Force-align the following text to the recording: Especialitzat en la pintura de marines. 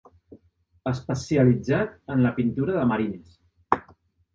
Especialitzat 0.93 1.95
en 2.17 2.27
la 2.29 2.35
pintura 2.41 2.83
de 2.83 2.91
marines. 2.95 3.41